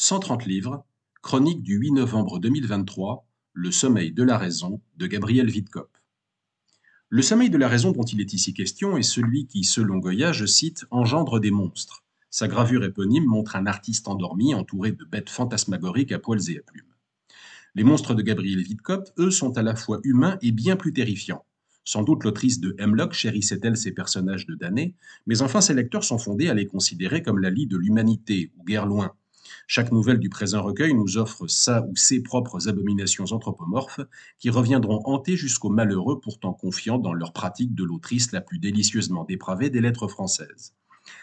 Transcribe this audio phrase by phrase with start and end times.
[0.00, 0.84] 130 livres,
[1.22, 5.90] chronique du 8 novembre 2023, Le sommeil de la raison de Gabriel Witkop.
[7.08, 10.30] Le sommeil de la raison dont il est ici question est celui qui, selon Goya,
[10.30, 12.04] je cite, engendre des monstres.
[12.30, 16.62] Sa gravure éponyme montre un artiste endormi entouré de bêtes fantasmagoriques à poils et à
[16.62, 16.94] plumes.
[17.74, 21.44] Les monstres de Gabriel Witkop, eux, sont à la fois humains et bien plus terrifiants.
[21.82, 24.94] Sans doute l'autrice de Hemlock chérissait-elle ses personnages de damnés,
[25.26, 28.62] mais enfin ses lecteurs sont fondés à les considérer comme la lie de l'humanité, ou
[28.62, 29.12] guère loin.
[29.66, 34.00] Chaque nouvelle du présent recueil nous offre sa ou ses propres abominations anthropomorphes
[34.38, 39.24] qui reviendront hanter jusqu'aux malheureux pourtant confiants dans leur pratique de l'autrice la plus délicieusement
[39.24, 40.74] dépravée des lettres françaises.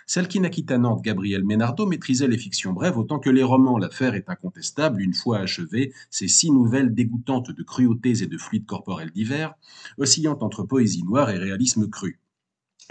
[0.08, 3.78] Celle qui naquit à Nantes, Gabriel Ménardo, maîtrisait les fictions brèves autant que les romans.
[3.78, 5.02] L'affaire est incontestable.
[5.02, 9.54] Une fois achevée, ces six nouvelles dégoûtantes de cruautés et de fluides corporels divers,
[9.98, 12.20] oscillant entre poésie noire et réalisme cru.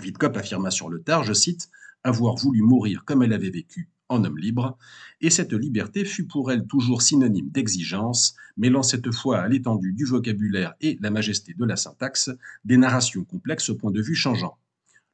[0.02, 1.68] Witkop affirma sur le tard, je cite,
[2.02, 4.76] avoir voulu mourir comme elle avait vécu, en homme libre,
[5.20, 10.04] et cette liberté fut pour elle toujours synonyme d'exigence, mêlant cette fois à l'étendue du
[10.04, 12.30] vocabulaire et la majesté de la syntaxe
[12.64, 14.58] des narrations complexes au point de vue changeant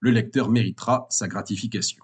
[0.01, 2.03] le lecteur méritera sa gratification.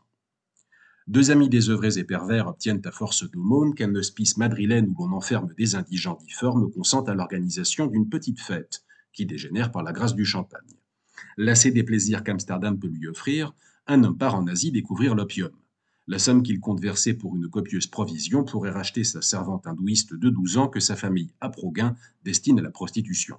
[1.06, 5.54] Deux amis désœuvrés et pervers obtiennent à force d'aumône qu'un hospice madrilène où l'on enferme
[5.56, 10.24] des indigents difformes consente à l'organisation d'une petite fête, qui dégénère par la grâce du
[10.24, 10.76] champagne.
[11.38, 13.54] Lassé des plaisirs qu'Amsterdam peut lui offrir,
[13.86, 15.52] un homme part en Asie découvrir l'opium.
[16.08, 20.30] La somme qu'il compte verser pour une copieuse provision pourrait racheter sa servante hindouiste de
[20.30, 23.38] 12 ans que sa famille, à Proguin, destine à la prostitution.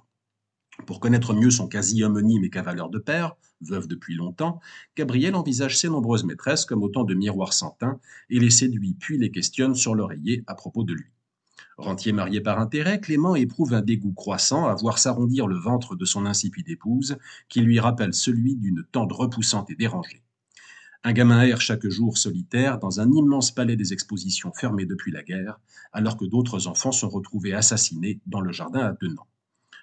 [0.86, 4.60] Pour connaître mieux son quasi-homonyme et cavaleur de père, veuve depuis longtemps,
[4.96, 7.76] Gabriel envisage ses nombreuses maîtresses comme autant de miroirs sans
[8.28, 11.10] et les séduit puis les questionne sur l'oreiller à propos de lui.
[11.78, 16.04] Rentier marié par intérêt, Clément éprouve un dégoût croissant à voir s'arrondir le ventre de
[16.04, 17.16] son insipide épouse,
[17.48, 20.22] qui lui rappelle celui d'une tante repoussante et dérangée.
[21.04, 25.22] Un gamin erre chaque jour solitaire dans un immense palais des expositions fermé depuis la
[25.22, 25.60] guerre,
[25.92, 29.26] alors que d'autres enfants sont retrouvés assassinés dans le jardin attenant.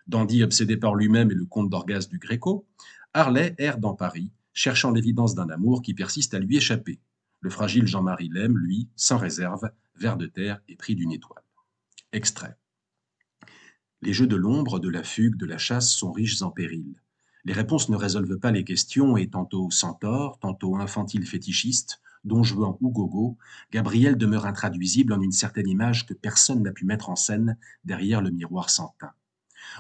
[0.08, 2.68] Dandy obsédé par lui-même et le comte d'Orgaz du Gréco,
[3.14, 7.00] Harley erre dans Paris, cherchant l'évidence d'un amour qui persiste à lui échapper.
[7.40, 11.44] Le fragile Jean-Marie l'aime, lui, sans réserve, vers de terre et pris d'une étoile.
[12.12, 12.58] Extrait.
[14.02, 17.02] Les jeux de l'ombre, de la fugue, de la chasse sont riches en périls.
[17.46, 22.78] Les réponses ne résolvent pas les questions et tantôt centaure, tantôt infantile fétichiste, dont jouant
[22.82, 23.38] ou gogo,
[23.72, 28.22] Gabriel demeure intraduisible en une certaine image que personne n'a pu mettre en scène derrière
[28.22, 29.14] le miroir sans teint.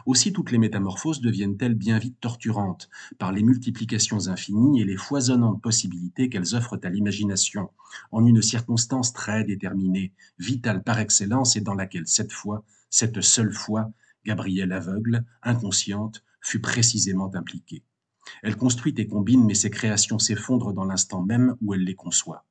[0.05, 5.61] Aussi toutes les métamorphoses deviennent-elles bien vite torturantes par les multiplications infinies et les foisonnantes
[5.61, 7.71] possibilités qu'elles offrent à l'imagination,
[8.11, 13.53] en une circonstance très déterminée, vitale par excellence et dans laquelle cette fois, cette seule
[13.53, 13.91] fois,
[14.25, 17.83] Gabrielle aveugle, inconsciente, fut précisément impliquée.
[18.44, 22.45] Elle construit et combine, mais ses créations s'effondrent dans l'instant même où elle les conçoit.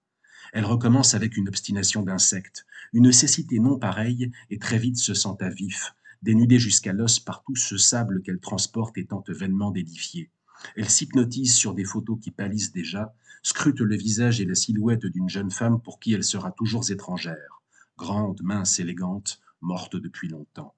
[0.53, 5.37] Elle recommence avec une obstination d'insecte, une cécité non pareille et très vite se sent
[5.41, 10.31] à vif, dénudée jusqu'à l'os par tout ce sable qu'elle transporte et tente vainement d'édifier.
[10.77, 15.28] Elle s'hypnotise sur des photos qui pâlissent déjà, scrute le visage et la silhouette d'une
[15.28, 17.62] jeune femme pour qui elle sera toujours étrangère,
[17.97, 20.75] grande, mince, élégante, morte depuis longtemps.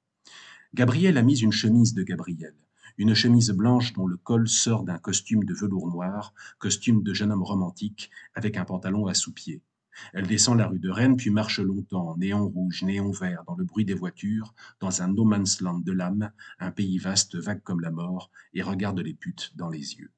[0.75, 2.56] Gabrielle a mis une chemise de Gabrielle,
[2.98, 7.32] une chemise blanche dont le col sort d'un costume de velours noir, costume de jeune
[7.32, 9.62] homme romantique, avec un pantalon à sous-pieds.
[10.12, 13.64] Elle descend la rue de Rennes, puis marche longtemps, néon rouge, néon vert, dans le
[13.64, 17.80] bruit des voitures, dans un no man's land de l'âme, un pays vaste, vague comme
[17.80, 20.10] la mort, et regarde les putes dans les yeux.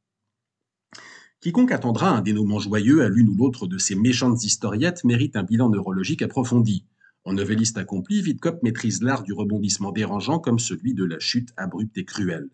[1.41, 5.45] Quiconque attendra un dénouement joyeux à l'une ou l'autre de ces méchantes historiettes mérite un
[5.45, 6.85] bilan neurologique approfondi.
[7.25, 11.97] En novelliste accompli, Witkop maîtrise l'art du rebondissement dérangeant comme celui de la chute abrupte
[11.97, 12.49] et cruelle.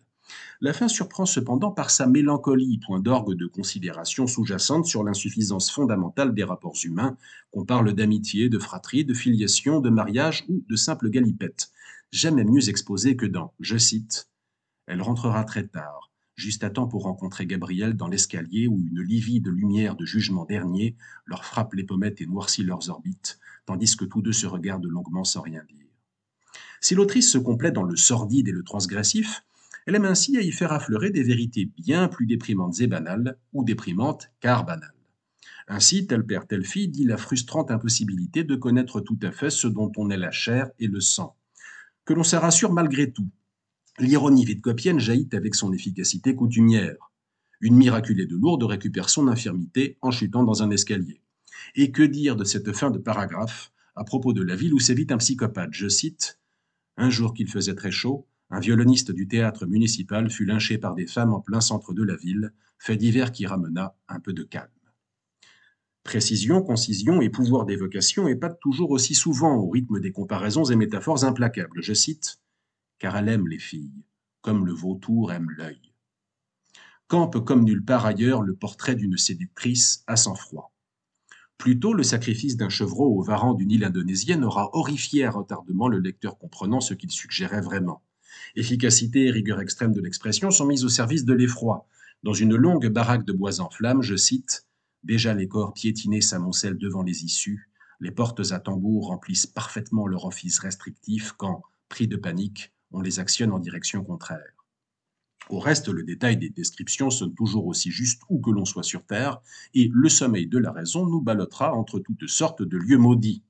[0.61, 6.33] La fin surprend cependant par sa mélancolie, point d'orgue de considération sous-jacente sur l'insuffisance fondamentale
[6.33, 7.17] des rapports humains,
[7.51, 11.71] qu'on parle d'amitié, de fratrie, de filiation, de mariage ou de simple galipette,
[12.11, 14.29] jamais mieux exposée que dans, je cite,
[14.87, 19.47] Elle rentrera très tard, juste à temps pour rencontrer Gabriel dans l'escalier où une livide
[19.47, 24.21] lumière de jugement dernier leur frappe les pommettes et noircit leurs orbites, tandis que tous
[24.21, 25.85] deux se regardent longuement sans rien dire.
[26.81, 29.43] Si l'autrice se complète dans le sordide et le transgressif,
[29.85, 33.63] elle aime ainsi à y faire affleurer des vérités bien plus déprimantes et banales, ou
[33.63, 34.91] déprimantes car banales.
[35.67, 39.67] Ainsi, tel père, telle fille dit la frustrante impossibilité de connaître tout à fait ce
[39.67, 41.35] dont on est la chair et le sang.
[42.03, 43.29] Que l'on se rassure malgré tout.
[43.97, 47.11] L'ironie vitcopienne jaillit avec son efficacité coutumière.
[47.61, 51.21] Une miraculée de Lourdes récupère son infirmité en chutant dans un escalier.
[51.75, 55.07] Et que dire de cette fin de paragraphe à propos de la ville où sévit
[55.09, 55.73] un psychopathe?
[55.73, 56.39] Je cite
[56.97, 61.07] Un jour qu'il faisait très chaud, un violoniste du théâtre municipal fut lynché par des
[61.07, 64.69] femmes en plein centre de la ville, fait divers qui ramena un peu de calme.
[66.05, 71.25] Précision, concision et pouvoir d'évocation épatent toujours aussi souvent au rythme des comparaisons et métaphores
[71.25, 71.81] implacables.
[71.81, 72.39] Je cite
[72.97, 74.05] Car elle aime les filles,
[74.39, 75.91] comme le vautour aime l'œil.
[77.07, 80.71] Campe comme nulle part ailleurs le portrait d'une séductrice à sang-froid.
[81.57, 85.99] Plutôt, le sacrifice d'un chevreau au varan d'une île indonésienne aura horrifié à retardement le
[85.99, 88.01] lecteur comprenant ce qu'il suggérait vraiment.
[88.55, 91.87] Efficacité et rigueur extrême de l'expression sont mises au service de l'effroi.
[92.23, 94.65] Dans une longue baraque de bois en flammes, je cite
[95.03, 100.25] Déjà les corps piétinés s'amoncellent devant les issues, les portes à tambour remplissent parfaitement leur
[100.25, 104.55] office restrictif quand, pris de panique, on les actionne en direction contraire.
[105.49, 109.05] Au reste, le détail des descriptions sonne toujours aussi juste où que l'on soit sur
[109.05, 109.41] Terre,
[109.73, 113.43] et le sommeil de la raison nous ballottera entre toutes sortes de lieux maudits.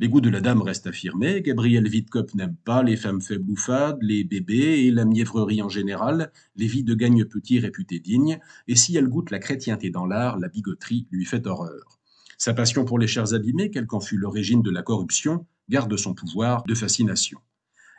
[0.00, 1.40] Les goûts de la dame restent affirmés.
[1.40, 5.68] Gabriel Witkop n'aime pas les femmes faibles ou fades, les bébés et la mièvrerie en
[5.68, 10.40] général, les vies de gagne-petits réputés dignes, et si elle goûte la chrétienté dans l'art,
[10.40, 12.00] la bigoterie lui fait horreur.
[12.38, 16.12] Sa passion pour les chairs abîmées, quelle qu'en fût l'origine de la corruption, garde son
[16.12, 17.38] pouvoir de fascination.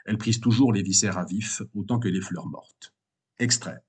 [0.06, 2.94] Elle prise toujours les viscères à vif autant que les fleurs mortes.
[3.40, 3.84] Extrait.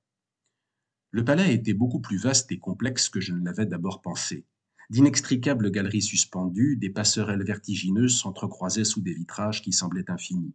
[1.10, 4.44] Le palais était beaucoup plus vaste et complexe que je ne l'avais d'abord pensé.
[4.90, 10.54] D'inextricables galeries suspendues, des passerelles vertigineuses s'entrecroisaient sous des vitrages qui semblaient infinis.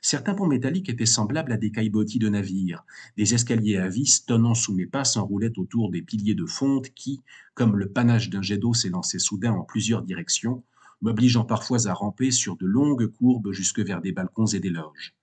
[0.00, 2.84] Certains ponts métalliques étaient semblables à des caillebotis de navires.
[3.16, 7.22] Des escaliers à vis tonnant sous mes pas s'enroulaient autour des piliers de fonte qui,
[7.54, 10.62] comme le panache d'un jet d'eau s'élançait soudain en plusieurs directions,
[11.00, 15.14] m'obligeant parfois à ramper sur de longues courbes jusque vers des balcons et des loges.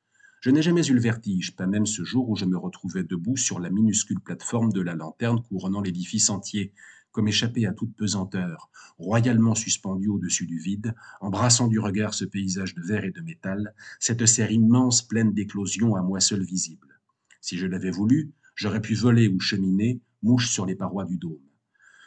[0.41, 3.37] Je n'ai jamais eu le vertige, pas même ce jour où je me retrouvais debout
[3.37, 6.73] sur la minuscule plateforme de la lanterne couronnant l'édifice entier,
[7.11, 12.75] comme échappé à toute pesanteur, royalement suspendu au-dessus du vide, embrassant du regard ce paysage
[12.75, 16.99] de verre et de métal, cette serre immense pleine d'éclosions à moi seul visible.
[17.41, 21.39] Si je l'avais voulu, j'aurais pu voler ou cheminer, mouche sur les parois du dôme.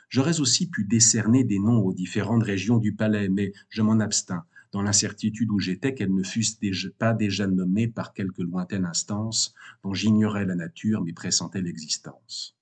[0.09, 4.45] J'aurais aussi pu décerner des noms aux différentes régions du palais, mais je m'en abstins,
[4.71, 6.59] dans l'incertitude où j'étais qu'elles ne fussent
[6.99, 12.57] pas déjà nommées par quelque lointaine instance dont j'ignorais la nature mais pressentais l'existence.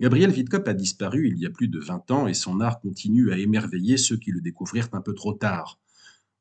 [0.00, 3.32] Gabriel Witkop a disparu il y a plus de vingt ans et son art continue
[3.32, 5.78] à émerveiller ceux qui le découvrirent un peu trop tard.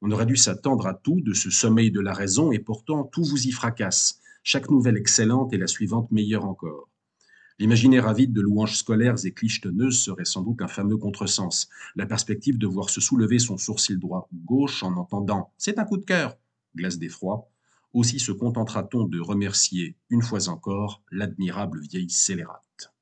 [0.01, 3.25] On aurait dû s'attendre à tout de ce sommeil de la raison et pourtant tout
[3.25, 6.87] vous y fracasse, chaque nouvelle excellente et la suivante meilleure encore.
[7.59, 11.67] L'imaginaire avide de louanges scolaires et clichetonneuses serait sans doute un fameux contresens,
[11.97, 15.83] la perspective de voir se soulever son sourcil droit ou gauche en entendant C'est un
[15.83, 16.37] coup de cœur
[16.77, 17.49] glace d'effroi.
[17.91, 22.93] Aussi se contentera-t-on de remercier une fois encore l'admirable vieille scélérate.